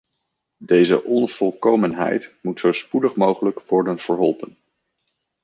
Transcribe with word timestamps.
Deze 0.63 1.03
onvolkomenheid 1.03 2.33
moet 2.41 2.59
zo 2.59 2.71
spoedig 2.71 3.15
mogelijk 3.15 3.61
worden 3.61 3.99
verholpen. 3.99 4.57